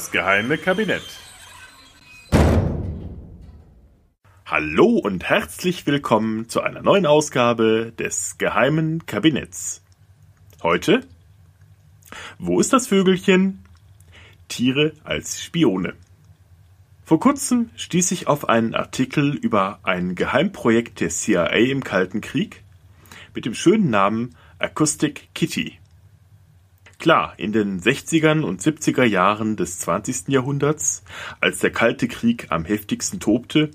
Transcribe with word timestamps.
Das 0.00 0.10
geheime 0.12 0.56
Kabinett. 0.56 1.02
Hallo 4.46 4.96
und 4.96 5.24
herzlich 5.24 5.86
willkommen 5.86 6.48
zu 6.48 6.62
einer 6.62 6.80
neuen 6.80 7.04
Ausgabe 7.04 7.92
des 7.98 8.38
geheimen 8.38 9.04
Kabinetts. 9.04 9.84
Heute 10.62 11.06
Wo 12.38 12.60
ist 12.60 12.72
das 12.72 12.86
Vögelchen? 12.86 13.62
Tiere 14.48 14.94
als 15.04 15.44
Spione. 15.44 15.92
Vor 17.04 17.20
kurzem 17.20 17.68
stieß 17.76 18.12
ich 18.12 18.26
auf 18.26 18.48
einen 18.48 18.74
Artikel 18.74 19.34
über 19.34 19.80
ein 19.82 20.14
Geheimprojekt 20.14 21.00
der 21.00 21.10
CIA 21.10 21.44
im 21.48 21.84
Kalten 21.84 22.22
Krieg 22.22 22.64
mit 23.34 23.44
dem 23.44 23.52
schönen 23.52 23.90
Namen 23.90 24.34
Acoustic 24.58 25.28
Kitty. 25.34 25.79
Klar, 27.00 27.32
in 27.38 27.52
den 27.52 27.80
60ern 27.80 28.42
und 28.42 28.60
70er 28.60 29.04
Jahren 29.04 29.56
des 29.56 29.78
20. 29.78 30.28
Jahrhunderts, 30.28 31.02
als 31.40 31.60
der 31.60 31.70
Kalte 31.70 32.08
Krieg 32.08 32.48
am 32.50 32.66
heftigsten 32.66 33.20
tobte, 33.20 33.70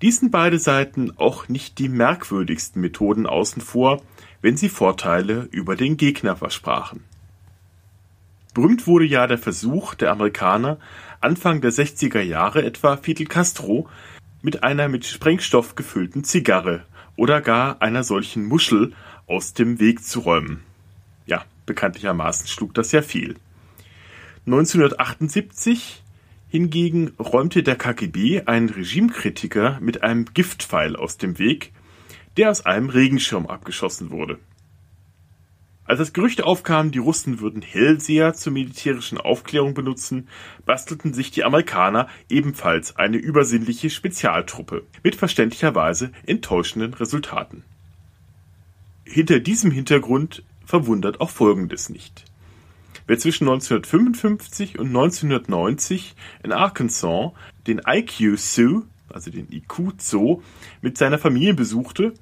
ließen 0.00 0.30
beide 0.30 0.58
Seiten 0.58 1.12
auch 1.18 1.50
nicht 1.50 1.78
die 1.78 1.90
merkwürdigsten 1.90 2.80
Methoden 2.80 3.26
außen 3.26 3.60
vor, 3.60 4.00
wenn 4.40 4.56
sie 4.56 4.70
Vorteile 4.70 5.46
über 5.50 5.76
den 5.76 5.98
Gegner 5.98 6.36
versprachen. 6.36 7.04
Berühmt 8.54 8.86
wurde 8.86 9.04
ja 9.04 9.26
der 9.26 9.36
Versuch 9.36 9.94
der 9.94 10.10
Amerikaner, 10.10 10.78
Anfang 11.20 11.60
der 11.60 11.72
60er 11.72 12.22
Jahre 12.22 12.64
etwa 12.64 12.96
Fidel 12.96 13.26
Castro 13.26 13.90
mit 14.40 14.62
einer 14.62 14.88
mit 14.88 15.04
Sprengstoff 15.04 15.74
gefüllten 15.74 16.24
Zigarre 16.24 16.84
oder 17.16 17.42
gar 17.42 17.82
einer 17.82 18.04
solchen 18.04 18.46
Muschel 18.46 18.94
aus 19.26 19.52
dem 19.52 19.80
Weg 19.80 20.02
zu 20.02 20.20
räumen. 20.20 20.62
Bekanntlichermaßen 21.66 22.46
schlug 22.46 22.74
das 22.74 22.92
ja 22.92 23.02
viel. 23.02 23.36
1978 24.46 26.02
hingegen 26.48 27.12
räumte 27.18 27.62
der 27.62 27.76
KGB 27.76 28.42
einen 28.46 28.68
Regimekritiker 28.68 29.78
mit 29.80 30.02
einem 30.02 30.24
Giftpfeil 30.26 30.96
aus 30.96 31.16
dem 31.18 31.38
Weg, 31.38 31.72
der 32.36 32.50
aus 32.50 32.66
einem 32.66 32.88
Regenschirm 32.88 33.46
abgeschossen 33.46 34.10
wurde. 34.10 34.38
Als 35.84 35.98
das 35.98 36.12
Gerücht 36.12 36.42
aufkam, 36.44 36.92
die 36.92 37.00
Russen 37.00 37.40
würden 37.40 37.62
Hellseher 37.62 38.34
zur 38.34 38.52
militärischen 38.52 39.18
Aufklärung 39.18 39.74
benutzen, 39.74 40.28
bastelten 40.64 41.12
sich 41.12 41.32
die 41.32 41.42
Amerikaner 41.42 42.08
ebenfalls 42.28 42.94
eine 42.94 43.16
übersinnliche 43.16 43.90
Spezialtruppe 43.90 44.84
mit 45.02 45.16
verständlicherweise 45.16 46.12
enttäuschenden 46.26 46.94
Resultaten. 46.94 47.64
Hinter 49.04 49.40
diesem 49.40 49.72
Hintergrund 49.72 50.44
verwundert 50.70 51.20
auch 51.20 51.30
Folgendes 51.30 51.90
nicht. 51.90 52.24
Wer 53.06 53.18
zwischen 53.18 53.48
1955 53.48 54.78
und 54.78 54.86
1990 54.86 56.14
in 56.44 56.52
Arkansas 56.52 57.32
den 57.66 57.80
IQ 57.86 58.38
Zoo, 58.38 58.82
also 59.08 59.30
den 59.30 59.50
IQ 59.50 59.94
Zoo, 59.98 60.42
mit 60.80 60.96
seiner 60.96 61.18
Familie 61.18 61.54
besuchte, 61.54 62.14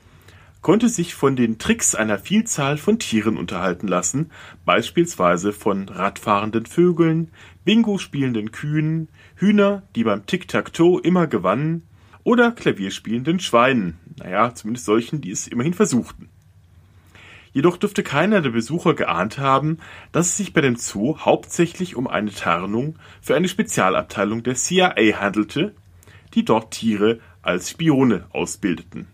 konnte 0.62 0.88
sich 0.88 1.14
von 1.14 1.36
den 1.36 1.59
Tricks 1.59 1.94
einer 1.94 2.19
Vielzahl 2.19 2.78
von 2.78 2.98
Tieren 2.98 3.36
unterhalten 3.36 3.86
lassen, 3.86 4.31
beispielsweise 4.65 5.53
von 5.53 5.88
radfahrenden 5.88 6.65
Vögeln, 6.65 7.30
Bingo 7.65 7.98
spielenden 7.98 8.50
Kühen, 8.50 9.09
Hühner, 9.36 9.82
die 9.94 10.04
beim 10.04 10.25
Tic-Tac-Toe 10.25 11.00
immer 11.03 11.26
gewannen, 11.26 11.82
oder 12.25 12.50
klavierspielenden 12.53 13.41
Schweinen, 13.41 13.98
naja, 14.16 14.54
zumindest 14.54 14.86
solchen, 14.86 15.20
die 15.20 15.30
es 15.30 15.47
immerhin 15.47 15.75
versuchten. 15.75 16.28
Jedoch 17.58 17.76
dürfte 17.76 18.04
keiner 18.04 18.41
der 18.41 18.50
Besucher 18.50 18.94
geahnt 18.94 19.38
haben, 19.38 19.78
dass 20.12 20.28
es 20.28 20.36
sich 20.36 20.52
bei 20.52 20.60
dem 20.60 20.76
Zoo 20.76 21.19
hauptsächlich 21.19 21.96
um 21.96 22.06
eine 22.06 22.30
Tarnung 22.30 22.94
für 23.20 23.34
eine 23.34 23.48
Spezialabteilung 23.48 24.44
der 24.44 24.54
CIA 24.54 25.19
handelte, 25.19 25.74
die 26.34 26.44
dort 26.44 26.70
Tiere 26.70 27.18
als 27.42 27.70
Spione 27.70 28.26
ausbildeten. 28.30 29.08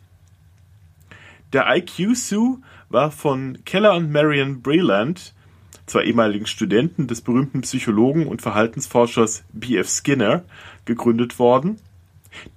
Der 1.55 1.75
IQ 1.75 2.15
Zoo 2.17 2.59
war 2.91 3.11
von 3.11 3.65
Keller 3.65 3.95
und 3.95 4.13
Marion 4.13 4.61
Breland, 4.61 5.33
zwei 5.87 6.03
ehemaligen 6.03 6.45
Studenten 6.45 7.07
des 7.07 7.23
berühmten 7.23 7.63
Psychologen 7.63 8.27
und 8.27 8.43
Verhaltensforschers 8.43 9.45
B.F. 9.55 9.89
Skinner, 9.89 10.45
gegründet 10.85 11.39
worden, 11.39 11.79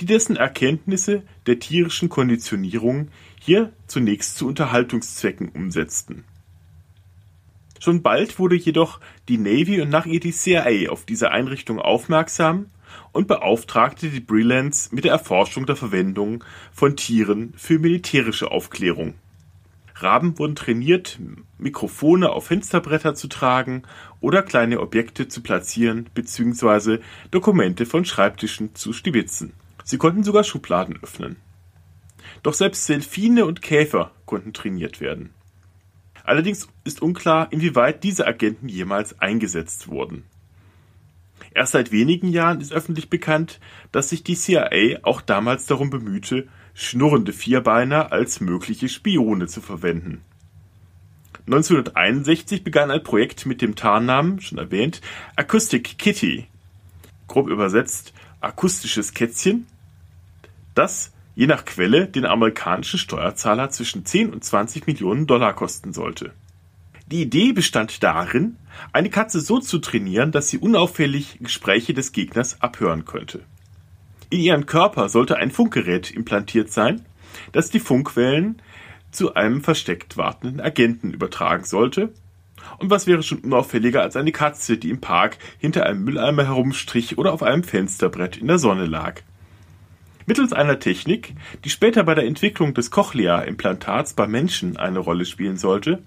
die 0.02 0.06
dessen 0.06 0.36
Erkenntnisse 0.36 1.24
der 1.46 1.60
tierischen 1.60 2.10
Konditionierung 2.10 3.10
hier 3.40 3.72
zunächst 3.88 4.38
zu 4.38 4.48
Unterhaltungszwecken 4.48 5.50
umsetzten. 5.50 6.26
Schon 7.80 8.02
bald 8.02 8.40
wurde 8.40 8.56
jedoch 8.56 9.00
die 9.28 9.38
Navy 9.38 9.82
und 9.82 9.90
nach 9.90 10.06
ihr 10.06 10.20
die 10.20 10.32
CIA 10.32 10.90
auf 10.90 11.06
diese 11.06 11.32
Einrichtung 11.32 11.80
aufmerksam 11.80 12.68
und 13.12 13.28
beauftragte 13.28 14.10
die 14.10 14.20
Brillands 14.20 14.92
mit 14.92 15.04
der 15.04 15.12
Erforschung 15.12 15.66
der 15.66 15.76
Verwendung 15.76 16.44
von 16.72 16.96
Tieren 16.96 17.54
für 17.56 17.80
militärische 17.80 18.52
Aufklärung. 18.52 19.16
Raben 19.96 20.38
wurden 20.38 20.56
trainiert, 20.56 21.20
Mikrofone 21.58 22.30
auf 22.30 22.48
Fensterbretter 22.48 23.16
zu 23.16 23.28
tragen 23.28 23.84
oder 24.22 24.44
kleine 24.44 24.80
Objekte 24.80 25.28
zu 25.28 25.42
platzieren 25.42 26.08
bzw. 26.14 27.00
Dokumente 27.32 27.86
von 27.86 28.06
Schreibtischen 28.06 28.76
zu 28.76 28.94
stibitzen. 28.94 29.54
Sie 29.88 29.98
konnten 29.98 30.26
sogar 30.26 30.44
Schubladen 30.44 31.00
öffnen. 31.02 31.38
Doch 32.44 32.54
selbst 32.54 32.90
Delfine 32.90 33.46
und 33.46 33.62
Käfer 33.62 34.12
konnten 34.26 34.52
trainiert 34.52 35.00
werden. 35.00 35.30
Allerdings 36.26 36.68
ist 36.84 37.02
unklar, 37.02 37.48
inwieweit 37.54 38.04
diese 38.04 38.28
Agenten 38.28 38.68
jemals 38.68 39.18
eingesetzt 39.22 39.88
wurden. 39.88 40.26
Erst 41.54 41.72
seit 41.72 41.94
wenigen 41.94 42.28
Jahren 42.28 42.60
ist 42.60 42.74
öffentlich 42.74 43.10
bekannt, 43.10 43.62
dass 43.94 44.10
sich 44.10 44.26
die 44.26 44.36
CIA 44.36 45.00
auch 45.04 45.22
damals 45.22 45.68
darum 45.68 45.90
bemühte, 45.90 46.50
schnurrende 46.74 47.32
Vierbeiner 47.32 48.12
als 48.12 48.42
mögliche 48.42 48.90
Spione 48.90 49.48
zu 49.48 49.62
verwenden. 49.62 50.22
1961 51.46 52.66
begann 52.66 52.92
ein 52.92 53.04
Projekt 53.04 53.46
mit 53.46 53.62
dem 53.62 53.76
Tarnnamen, 53.76 54.42
schon 54.42 54.58
erwähnt, 54.58 55.00
Acoustic 55.38 55.98
Kitty, 55.98 56.48
grob 57.30 57.48
übersetzt 57.48 58.14
akustisches 58.42 59.14
Kätzchen, 59.14 59.66
das, 60.78 61.14
je 61.36 61.48
nach 61.48 61.66
Quelle, 61.66 62.08
den 62.08 62.26
amerikanischen 62.26 63.00
Steuerzahler 63.00 63.70
zwischen 63.70 64.06
10 64.06 64.34
und 64.34 64.44
20 64.44 64.88
Millionen 64.88 65.28
Dollar 65.28 65.54
kosten 65.54 65.94
sollte. 65.94 66.34
Die 67.08 67.22
Idee 67.22 67.54
bestand 67.54 68.04
darin, 68.04 68.58
eine 68.92 69.10
Katze 69.10 69.40
so 69.40 69.60
zu 69.60 69.80
trainieren, 69.80 70.32
dass 70.32 70.50
sie 70.50 70.58
unauffällig 70.58 71.38
Gespräche 71.40 71.94
des 71.94 72.12
Gegners 72.12 72.62
abhören 72.62 73.06
könnte. 73.06 73.42
In 74.30 74.42
ihren 74.42 74.66
Körper 74.66 75.08
sollte 75.08 75.38
ein 75.38 75.52
Funkgerät 75.52 76.12
implantiert 76.12 76.70
sein, 76.70 77.06
das 77.54 77.70
die 77.70 77.80
Funkwellen 77.80 78.62
zu 79.12 79.36
einem 79.36 79.64
versteckt 79.64 80.18
wartenden 80.18 80.60
Agenten 80.60 81.12
übertragen 81.12 81.64
sollte. 81.64 82.14
Und 82.80 82.90
was 82.90 83.08
wäre 83.08 83.24
schon 83.24 83.40
unauffälliger 83.40 84.02
als 84.02 84.18
eine 84.18 84.34
Katze, 84.34 84.78
die 84.78 84.90
im 84.90 85.00
Park 85.00 85.38
hinter 85.60 85.86
einem 85.86 86.04
Mülleimer 86.04 86.46
herumstrich 86.46 87.18
oder 87.18 87.32
auf 87.32 87.42
einem 87.42 87.64
Fensterbrett 87.64 88.36
in 88.36 88.48
der 88.48 88.60
Sonne 88.60 88.86
lag. 88.86 89.22
Mittels 90.28 90.52
einer 90.52 90.78
Technik, 90.78 91.36
die 91.64 91.70
später 91.70 92.04
bei 92.04 92.14
der 92.14 92.26
Entwicklung 92.26 92.74
des 92.74 92.92
Cochlea-Implantats 92.92 94.14
bei 94.14 94.28
Menschen 94.28 94.76
eine 94.76 95.00
Rolle 95.00 95.24
spielen 95.24 95.56
sollte, 95.56 96.04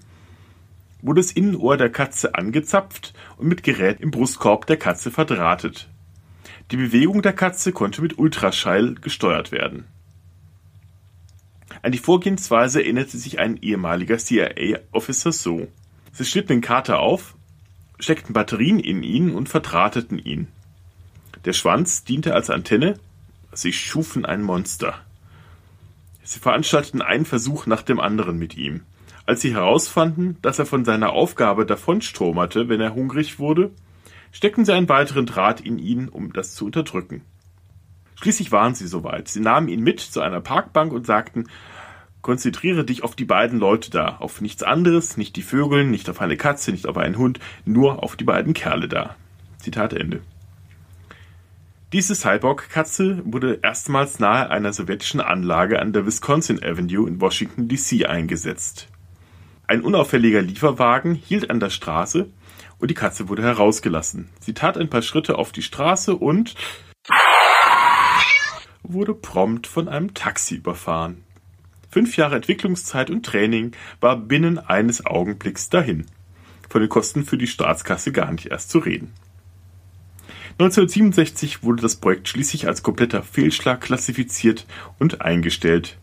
wurde 1.01 1.21
das 1.21 1.31
Innenohr 1.31 1.75
der 1.75 1.89
Katze 1.89 2.35
angezapft 2.35 3.15
und 3.37 3.47
mit 3.47 3.63
Gerät 3.63 3.99
im 3.99 4.11
Brustkorb 4.11 4.67
der 4.67 4.77
Katze 4.77 5.09
verdrahtet. 5.09 5.89
Die 6.69 6.77
Bewegung 6.77 7.23
der 7.23 7.33
Katze 7.33 7.71
konnte 7.71 8.03
mit 8.03 8.19
Ultraschall 8.19 8.93
gesteuert 8.93 9.51
werden. 9.51 9.85
An 11.81 11.91
die 11.91 11.97
Vorgehensweise 11.97 12.83
erinnerte 12.83 13.17
sich 13.17 13.39
ein 13.39 13.57
ehemaliger 13.57 14.19
CIA-Officer 14.19 15.31
so. 15.31 15.67
Sie 16.11 16.25
schnitten 16.25 16.49
den 16.49 16.61
Kater 16.61 16.99
auf, 16.99 17.33
steckten 17.99 18.33
Batterien 18.33 18.79
in 18.79 19.01
ihn 19.01 19.31
und 19.31 19.49
verdrahteten 19.49 20.19
ihn. 20.19 20.47
Der 21.43 21.53
Schwanz 21.53 22.03
diente 22.03 22.35
als 22.35 22.51
Antenne, 22.51 22.99
sie 23.53 23.73
schufen 23.73 24.25
ein 24.25 24.41
Monster. 24.41 24.95
Sie 26.23 26.39
veranstalteten 26.39 27.01
einen 27.01 27.25
Versuch 27.25 27.65
nach 27.65 27.81
dem 27.81 27.99
anderen 27.99 28.37
mit 28.37 28.55
ihm. 28.55 28.81
Als 29.25 29.41
sie 29.41 29.53
herausfanden, 29.53 30.37
dass 30.41 30.59
er 30.59 30.65
von 30.65 30.85
seiner 30.85 31.11
Aufgabe 31.11 31.65
davonstromerte, 31.65 32.69
wenn 32.69 32.81
er 32.81 32.95
hungrig 32.95 33.39
wurde, 33.39 33.71
steckten 34.31 34.65
sie 34.65 34.73
einen 34.73 34.89
weiteren 34.89 35.25
Draht 35.25 35.61
in 35.61 35.77
ihn, 35.77 36.09
um 36.09 36.33
das 36.33 36.55
zu 36.55 36.65
unterdrücken. 36.65 37.21
Schließlich 38.15 38.51
waren 38.51 38.75
sie 38.75 38.87
soweit. 38.87 39.27
Sie 39.27 39.39
nahmen 39.39 39.67
ihn 39.67 39.83
mit 39.83 39.99
zu 39.99 40.21
einer 40.21 40.41
Parkbank 40.41 40.93
und 40.93 41.05
sagten, 41.05 41.45
konzentriere 42.21 42.85
dich 42.85 43.03
auf 43.03 43.15
die 43.15 43.25
beiden 43.25 43.59
Leute 43.59 43.89
da, 43.89 44.17
auf 44.17 44.41
nichts 44.41 44.63
anderes, 44.63 45.17
nicht 45.17 45.35
die 45.35 45.41
Vögel, 45.41 45.85
nicht 45.85 46.09
auf 46.09 46.21
eine 46.21 46.37
Katze, 46.37 46.71
nicht 46.71 46.87
auf 46.87 46.97
einen 46.97 47.17
Hund, 47.17 47.39
nur 47.65 48.03
auf 48.03 48.15
die 48.15 48.23
beiden 48.23 48.53
Kerle 48.53 48.87
da. 48.87 49.15
Zitat 49.57 49.93
Ende. 49.93 50.21
Diese 51.93 52.15
Cyborg-Katze 52.15 53.21
wurde 53.25 53.59
erstmals 53.61 54.17
nahe 54.19 54.49
einer 54.49 54.71
sowjetischen 54.71 55.19
Anlage 55.19 55.81
an 55.81 55.91
der 55.91 56.05
Wisconsin 56.05 56.63
Avenue 56.63 57.05
in 57.05 57.19
Washington 57.19 57.67
DC 57.67 58.05
eingesetzt. 58.07 58.87
Ein 59.67 59.81
unauffälliger 59.81 60.41
Lieferwagen 60.41 61.15
hielt 61.15 61.49
an 61.49 61.59
der 61.59 61.69
Straße 61.69 62.29
und 62.79 62.89
die 62.89 62.95
Katze 62.95 63.27
wurde 63.27 63.43
herausgelassen. 63.43 64.29
Sie 64.39 64.53
tat 64.53 64.77
ein 64.77 64.89
paar 64.89 65.01
Schritte 65.01 65.37
auf 65.37 65.51
die 65.51 65.63
Straße 65.63 66.15
und 66.15 66.55
wurde 68.83 69.13
prompt 69.13 69.67
von 69.67 69.89
einem 69.89 70.13
Taxi 70.13 70.55
überfahren. 70.55 71.25
Fünf 71.89 72.15
Jahre 72.15 72.37
Entwicklungszeit 72.37 73.09
und 73.09 73.25
Training 73.25 73.73
war 73.99 74.15
binnen 74.15 74.59
eines 74.59 75.05
Augenblicks 75.05 75.67
dahin. 75.67 76.05
Von 76.69 76.79
den 76.79 76.89
Kosten 76.89 77.25
für 77.25 77.37
die 77.37 77.47
Staatskasse 77.47 78.13
gar 78.13 78.31
nicht 78.31 78.45
erst 78.45 78.69
zu 78.69 78.79
reden. 78.79 79.11
1967 80.61 81.63
wurde 81.63 81.81
das 81.81 81.95
Projekt 81.95 82.27
schließlich 82.27 82.67
als 82.67 82.83
kompletter 82.83 83.23
Fehlschlag 83.23 83.81
klassifiziert 83.81 84.67
und 84.99 85.21
eingestellt. 85.21 85.97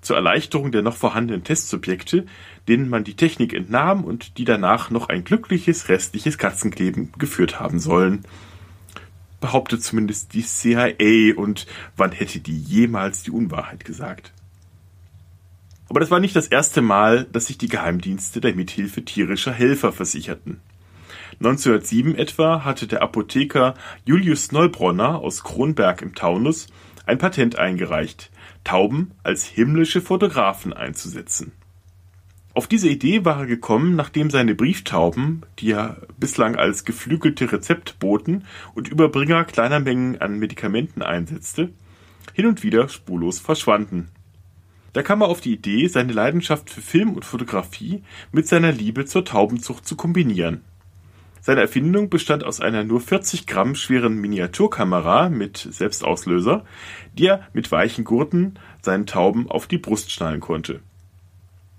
Zur 0.00 0.16
Erleichterung 0.16 0.72
der 0.72 0.82
noch 0.82 0.96
vorhandenen 0.96 1.44
Testsubjekte, 1.44 2.26
denen 2.66 2.88
man 2.88 3.04
die 3.04 3.14
Technik 3.14 3.54
entnahm 3.54 4.02
und 4.02 4.36
die 4.36 4.44
danach 4.44 4.90
noch 4.90 5.10
ein 5.10 5.22
glückliches 5.22 5.88
restliches 5.88 6.38
Katzenkleben 6.38 7.12
geführt 7.18 7.60
haben 7.60 7.78
sollen. 7.78 8.24
Behauptet 9.40 9.84
zumindest 9.84 10.34
die 10.34 10.42
CIA 10.44 11.36
und 11.36 11.68
wann 11.96 12.10
hätte 12.10 12.40
die 12.40 12.58
jemals 12.58 13.22
die 13.22 13.30
Unwahrheit 13.30 13.84
gesagt? 13.84 14.32
Aber 15.88 16.00
das 16.00 16.10
war 16.10 16.18
nicht 16.18 16.34
das 16.34 16.48
erste 16.48 16.82
Mal, 16.82 17.26
dass 17.32 17.46
sich 17.46 17.58
die 17.58 17.68
Geheimdienste 17.68 18.40
der 18.40 18.56
Mithilfe 18.56 19.04
tierischer 19.04 19.52
Helfer 19.52 19.92
versicherten. 19.92 20.60
1907 21.38 22.14
etwa 22.16 22.64
hatte 22.64 22.86
der 22.86 23.02
Apotheker 23.02 23.74
Julius 24.04 24.52
Neubronner 24.52 25.18
aus 25.18 25.44
Kronberg 25.44 26.02
im 26.02 26.14
Taunus 26.14 26.66
ein 27.06 27.18
Patent 27.18 27.58
eingereicht, 27.58 28.30
Tauben 28.64 29.12
als 29.22 29.44
himmlische 29.44 30.00
Fotografen 30.00 30.72
einzusetzen. 30.72 31.52
Auf 32.52 32.66
diese 32.66 32.88
Idee 32.88 33.24
war 33.24 33.40
er 33.40 33.46
gekommen, 33.46 33.94
nachdem 33.94 34.28
seine 34.28 34.54
Brieftauben, 34.54 35.42
die 35.60 35.70
er 35.70 35.98
bislang 36.18 36.56
als 36.56 36.84
geflügelte 36.84 37.52
Rezeptboten 37.52 38.44
und 38.74 38.88
Überbringer 38.88 39.44
kleiner 39.44 39.78
Mengen 39.78 40.20
an 40.20 40.38
Medikamenten 40.38 41.02
einsetzte, 41.02 41.70
hin 42.34 42.46
und 42.46 42.62
wieder 42.62 42.88
spurlos 42.88 43.38
verschwanden. 43.38 44.08
Da 44.92 45.02
kam 45.02 45.22
er 45.22 45.28
auf 45.28 45.40
die 45.40 45.52
Idee, 45.52 45.86
seine 45.86 46.12
Leidenschaft 46.12 46.70
für 46.70 46.80
Film 46.80 47.14
und 47.14 47.24
Fotografie 47.24 48.02
mit 48.32 48.48
seiner 48.48 48.72
Liebe 48.72 49.04
zur 49.04 49.24
Taubenzucht 49.24 49.86
zu 49.86 49.94
kombinieren. 49.94 50.62
Seine 51.40 51.62
Erfindung 51.62 52.10
bestand 52.10 52.44
aus 52.44 52.60
einer 52.60 52.84
nur 52.84 53.00
40 53.00 53.46
Gramm 53.46 53.74
schweren 53.74 54.16
Miniaturkamera 54.16 55.30
mit 55.30 55.56
Selbstauslöser, 55.56 56.64
die 57.16 57.26
er 57.26 57.48
mit 57.52 57.72
weichen 57.72 58.04
Gurten 58.04 58.58
seinen 58.82 59.06
Tauben 59.06 59.50
auf 59.50 59.66
die 59.66 59.78
Brust 59.78 60.12
schnallen 60.12 60.40
konnte. 60.40 60.80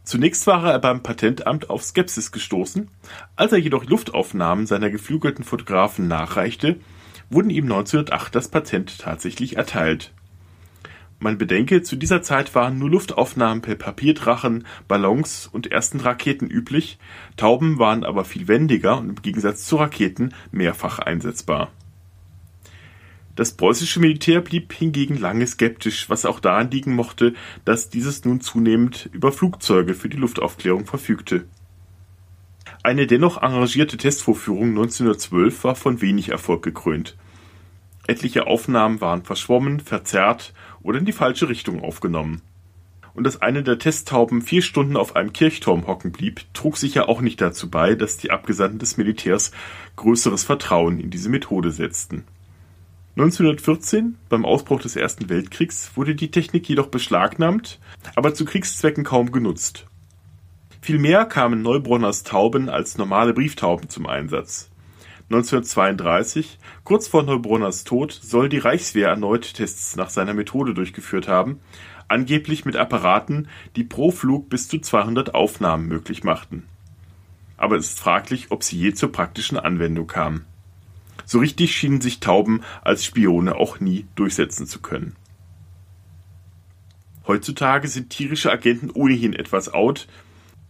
Zunächst 0.03 0.47
war 0.47 0.65
er 0.71 0.79
beim 0.79 1.03
Patentamt 1.03 1.69
auf 1.69 1.83
Skepsis 1.83 2.31
gestoßen, 2.31 2.89
als 3.35 3.51
er 3.51 3.59
jedoch 3.59 3.85
Luftaufnahmen 3.85 4.65
seiner 4.65 4.89
geflügelten 4.89 5.45
Fotografen 5.45 6.07
nachreichte, 6.07 6.77
wurden 7.29 7.51
ihm 7.51 7.65
1908 7.65 8.33
das 8.33 8.47
Patent 8.47 8.97
tatsächlich 8.99 9.57
erteilt 9.57 10.11
man 11.21 11.37
bedenke, 11.37 11.83
zu 11.83 11.95
dieser 11.95 12.23
Zeit 12.23 12.55
waren 12.55 12.79
nur 12.79 12.89
Luftaufnahmen 12.89 13.61
per 13.61 13.75
Papierdrachen, 13.75 14.65
Ballons 14.87 15.47
und 15.47 15.71
ersten 15.71 15.99
Raketen 15.99 16.47
üblich, 16.49 16.97
Tauben 17.37 17.77
waren 17.77 18.03
aber 18.03 18.25
viel 18.25 18.47
wendiger 18.47 18.97
und 18.97 19.09
im 19.09 19.21
Gegensatz 19.21 19.65
zu 19.65 19.75
Raketen 19.75 20.33
mehrfach 20.51 20.97
einsetzbar. 20.97 21.71
Das 23.35 23.53
preußische 23.53 23.99
Militär 23.99 24.41
blieb 24.41 24.73
hingegen 24.73 25.15
lange 25.15 25.45
skeptisch, 25.45 26.09
was 26.09 26.25
auch 26.25 26.39
daran 26.39 26.71
liegen 26.71 26.95
mochte, 26.95 27.33
dass 27.65 27.89
dieses 27.89 28.25
nun 28.25 28.41
zunehmend 28.41 29.07
über 29.13 29.31
Flugzeuge 29.31 29.93
für 29.93 30.09
die 30.09 30.17
Luftaufklärung 30.17 30.85
verfügte. 30.85 31.45
Eine 32.81 33.05
dennoch 33.05 33.41
engagierte 33.41 33.97
Testvorführung 33.97 34.69
1912 34.69 35.63
war 35.63 35.75
von 35.75 36.01
wenig 36.01 36.29
Erfolg 36.29 36.63
gekrönt. 36.63 37.15
Etliche 38.07 38.47
Aufnahmen 38.47 39.01
waren 39.01 39.23
verschwommen, 39.23 39.79
verzerrt 39.79 40.53
oder 40.81 40.99
in 40.99 41.05
die 41.05 41.11
falsche 41.11 41.49
Richtung 41.49 41.81
aufgenommen. 41.81 42.41
Und 43.13 43.25
dass 43.25 43.41
eine 43.41 43.61
der 43.61 43.77
Testtauben 43.77 44.41
vier 44.41 44.61
Stunden 44.61 44.95
auf 44.95 45.15
einem 45.15 45.33
Kirchturm 45.33 45.85
hocken 45.85 46.11
blieb, 46.11 46.41
trug 46.53 46.77
sicher 46.77 47.09
auch 47.09 47.21
nicht 47.21 47.41
dazu 47.41 47.69
bei, 47.69 47.95
dass 47.95 48.17
die 48.17 48.31
Abgesandten 48.31 48.79
des 48.79 48.97
Militärs 48.97 49.51
größeres 49.97 50.43
Vertrauen 50.43 50.99
in 50.99 51.09
diese 51.09 51.29
Methode 51.29 51.71
setzten. 51.71 52.23
1914, 53.17 54.17
beim 54.29 54.45
Ausbruch 54.45 54.81
des 54.81 54.95
Ersten 54.95 55.27
Weltkriegs, 55.27 55.91
wurde 55.95 56.15
die 56.15 56.31
Technik 56.31 56.67
jedoch 56.69 56.87
beschlagnahmt, 56.87 57.79
aber 58.15 58.33
zu 58.33 58.45
Kriegszwecken 58.45 59.03
kaum 59.03 59.33
genutzt. 59.33 59.87
Vielmehr 60.81 61.25
kamen 61.25 61.61
Neubronners 61.61 62.23
Tauben 62.23 62.69
als 62.69 62.97
normale 62.97 63.33
Brieftauben 63.33 63.89
zum 63.89 64.07
Einsatz. 64.07 64.70
1932, 65.31 66.59
kurz 66.83 67.07
vor 67.07 67.23
Neubronners 67.23 67.85
Tod, 67.85 68.11
soll 68.11 68.49
die 68.49 68.57
Reichswehr 68.57 69.07
erneut 69.07 69.53
Tests 69.53 69.95
nach 69.95 70.09
seiner 70.09 70.33
Methode 70.33 70.73
durchgeführt 70.73 71.29
haben, 71.29 71.61
angeblich 72.09 72.65
mit 72.65 72.75
Apparaten, 72.75 73.47
die 73.77 73.85
pro 73.85 74.11
Flug 74.11 74.49
bis 74.49 74.67
zu 74.67 74.79
200 74.79 75.33
Aufnahmen 75.33 75.87
möglich 75.87 76.25
machten. 76.25 76.63
Aber 77.55 77.77
es 77.77 77.91
ist 77.91 77.99
fraglich, 77.99 78.47
ob 78.51 78.61
sie 78.61 78.77
je 78.77 78.93
zur 78.93 79.13
praktischen 79.13 79.57
Anwendung 79.57 80.05
kamen. 80.05 80.43
So 81.25 81.39
richtig 81.39 81.73
schienen 81.73 82.01
sich 82.01 82.19
Tauben 82.19 82.61
als 82.81 83.05
Spione 83.05 83.55
auch 83.55 83.79
nie 83.79 84.07
durchsetzen 84.15 84.67
zu 84.67 84.81
können. 84.81 85.15
Heutzutage 87.25 87.87
sind 87.87 88.09
tierische 88.09 88.51
Agenten 88.51 88.89
ohnehin 88.89 89.31
etwas 89.31 89.73
out. 89.73 90.09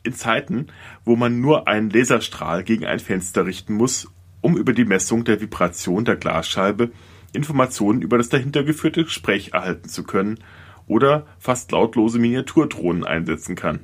In 0.04 0.14
Zeiten, 0.14 0.68
wo 1.04 1.16
man 1.16 1.42
nur 1.42 1.68
einen 1.68 1.90
Laserstrahl 1.90 2.64
gegen 2.64 2.86
ein 2.86 3.00
Fenster 3.00 3.48
richten 3.48 3.74
muss, 3.74 4.08
um 4.42 4.58
über 4.58 4.74
die 4.74 4.86
Messung 4.86 5.24
der 5.24 5.40
Vibration 5.40 6.06
der 6.06 6.16
Glasscheibe 6.18 6.92
Informationen 7.34 8.02
über 8.02 8.18
das 8.18 8.30
dahinter 8.30 8.64
geführte 8.64 9.04
Gespräch 9.04 9.52
erhalten 9.54 9.88
zu 9.88 10.04
können 10.04 10.40
oder 10.88 11.26
fast 11.40 11.72
lautlose 11.72 12.20
Miniaturdrohnen 12.20 13.06
einsetzen 13.06 13.56
kann. 13.56 13.80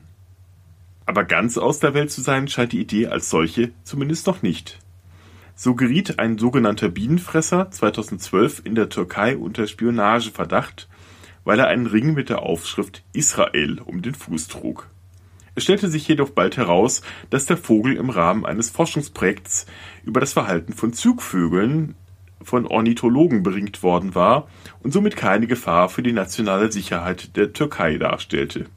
Aber 1.06 1.24
ganz 1.24 1.58
aus 1.58 1.80
der 1.80 1.94
Welt 1.94 2.12
zu 2.12 2.22
sein 2.22 2.50
scheint 2.50 2.74
die 2.74 2.82
Idee 2.82 3.08
als 3.08 3.30
solche 3.30 3.72
zumindest 3.84 4.28
noch 4.28 4.42
nicht. 4.42 4.80
So 5.56 5.74
geriet 5.74 6.20
ein 6.20 6.38
sogenannter 6.38 6.90
Bienenfresser 6.90 7.72
2012 7.72 8.62
in 8.66 8.76
der 8.76 8.90
Türkei 8.90 9.38
unter 9.38 9.66
Spionageverdacht, 9.66 10.90
weil 11.46 11.60
er 11.60 11.68
einen 11.68 11.88
Ring 11.88 12.14
mit 12.14 12.30
der 12.30 12.44
Aufschrift 12.44 13.04
Israel 13.14 13.80
um 13.80 14.02
den 14.02 14.14
Fuß 14.14 14.50
trug. 14.50 14.90
Es 15.58 15.64
stellte 15.64 15.90
sich 15.90 16.08
jedoch 16.08 16.30
bald 16.30 16.56
heraus, 16.56 17.02
dass 17.32 17.48
der 17.48 17.58
Vogel 17.58 17.96
im 17.96 18.12
Rahmen 18.12 18.46
eines 18.46 18.70
Forschungsprojekts 18.70 19.66
über 20.06 20.20
das 20.20 20.34
Verhalten 20.34 20.72
von 20.72 20.94
Zugvögeln 20.94 21.96
von 22.44 22.68
Ornithologen 22.68 23.42
beringt 23.42 23.82
worden 23.82 24.14
war 24.14 24.48
und 24.84 24.94
somit 24.94 25.16
keine 25.18 25.48
Gefahr 25.48 25.90
für 25.90 26.04
die 26.04 26.14
nationale 26.14 26.72
Sicherheit 26.72 27.36
der 27.36 27.54
Türkei 27.54 27.98
darstellte. 27.98 28.68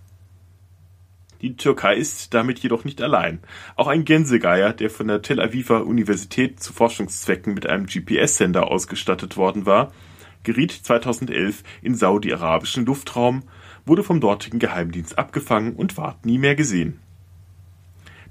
Die 1.43 1.55
Türkei 1.55 1.97
ist 1.97 2.33
damit 2.33 2.61
jedoch 2.61 2.85
nicht 2.85 3.03
allein. 3.03 3.41
Auch 3.77 3.87
ein 3.87 4.07
Gänsegeier, 4.07 4.73
der 4.73 4.89
von 4.89 5.07
der 5.07 5.21
Tel 5.21 5.39
Aviver 5.39 5.85
Universität 5.85 6.63
zu 6.63 6.73
Forschungszwecken 6.73 7.53
mit 7.53 7.67
einem 7.67 7.85
GPS-Sender 7.85 8.69
ausgestattet 8.71 9.37
worden 9.37 9.67
war, 9.67 9.93
geriet 10.43 10.73
2011 10.73 11.63
in 11.83 11.95
saudi-arabischen 11.95 12.87
Luftraum 12.87 13.43
wurde 13.87 14.03
vom 14.03 14.21
dortigen 14.21 14.59
Geheimdienst 14.59 15.19
abgefangen 15.19 15.75
und 15.75 15.97
ward 15.97 16.25
nie 16.25 16.39
mehr 16.39 16.55
gesehen. 16.55 17.01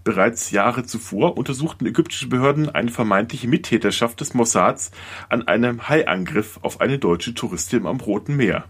Bereits 0.04 0.52
Jahre 0.52 0.86
zuvor 0.86 1.38
untersuchten 1.38 1.86
ägyptische 1.86 2.28
Behörden 2.28 2.70
eine 2.70 2.90
vermeintliche 2.90 3.48
Mittäterschaft 3.48 4.22
des 4.22 4.34
Mossads 4.34 4.92
an 5.28 5.48
einem 5.48 5.90
Haiangriff 5.90 6.60
auf 6.62 6.82
eine 6.82 7.00
deutsche 7.00 7.34
Touristin 7.34 7.86
am 7.86 8.00
Roten 8.00 8.36
Meer. 8.38 8.66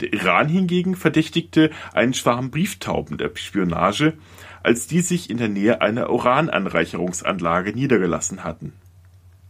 Der 0.00 0.12
Iran 0.12 0.48
hingegen 0.48 0.96
verdächtigte 0.96 1.70
einen 1.92 2.14
Schwarm 2.14 2.50
Brieftauben 2.50 3.16
der 3.16 3.30
Spionage, 3.34 4.14
als 4.62 4.86
die 4.86 5.02
sich 5.02 5.30
in 5.30 5.36
der 5.36 5.48
Nähe 5.48 5.82
einer 5.82 6.10
Urananreicherungsanlage 6.10 7.72
niedergelassen 7.72 8.42
hatten 8.42 8.72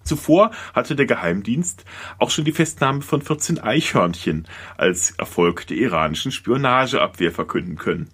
Zuvor 0.05 0.51
hatte 0.75 0.97
der 0.97 1.07
Geheimdienst 1.07 1.85
auch 2.19 2.31
schon 2.31 2.45
die 2.45 2.53
Festnahme 2.53 3.01
von 3.01 3.23
14 3.23 3.59
Eichhörnchen 3.59 4.47
als 4.77 5.13
Erfolg 5.13 5.67
der 5.67 5.79
iranischen 5.79 6.31
Spionageabwehr 6.31 7.33
verkünden 7.33 7.77
können. 7.77 8.11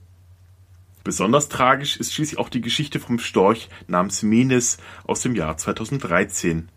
Besonders 1.02 1.48
tragisch 1.48 1.96
ist 1.96 2.14
schließlich 2.14 2.38
auch 2.38 2.48
die 2.48 2.60
Geschichte 2.60 3.00
vom 3.00 3.18
Storch 3.18 3.68
namens 3.88 4.22
Menes 4.22 4.78
aus 5.04 5.22
dem 5.22 5.34
Jahr 5.34 5.56
2013. 5.56 6.68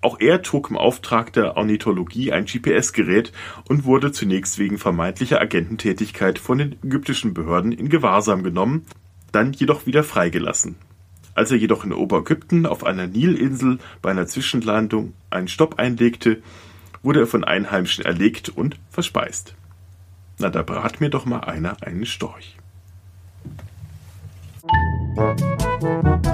Auch 0.00 0.20
er 0.20 0.42
trug 0.42 0.70
im 0.70 0.76
Auftrag 0.76 1.32
der 1.32 1.56
Ornithologie 1.56 2.32
ein 2.32 2.46
GPS-Gerät 2.46 3.32
und 3.68 3.84
wurde 3.84 4.12
zunächst 4.12 4.58
wegen 4.58 4.78
vermeintlicher 4.78 5.40
Agententätigkeit 5.40 6.38
von 6.38 6.58
den 6.58 6.76
ägyptischen 6.84 7.34
Behörden 7.34 7.72
in 7.72 7.88
Gewahrsam 7.88 8.42
genommen, 8.42 8.86
dann 9.32 9.52
jedoch 9.52 9.84
wieder 9.84 10.04
freigelassen 10.04 10.76
als 11.36 11.50
er 11.50 11.58
jedoch 11.58 11.84
in 11.84 11.92
Oberägypten 11.92 12.66
auf 12.66 12.84
einer 12.84 13.06
Nilinsel 13.06 13.78
bei 14.02 14.10
einer 14.10 14.26
Zwischenlandung 14.26 15.12
einen 15.30 15.48
Stopp 15.48 15.78
einlegte, 15.78 16.42
wurde 17.02 17.20
er 17.20 17.26
von 17.26 17.44
Einheimischen 17.44 18.04
erlegt 18.04 18.48
und 18.48 18.76
verspeist. 18.90 19.54
Na, 20.38 20.48
da 20.48 20.62
brat 20.62 21.00
mir 21.00 21.10
doch 21.10 21.24
mal 21.24 21.40
einer 21.40 21.82
einen 21.82 22.06
Storch. 22.06 22.56
Musik 25.16 26.25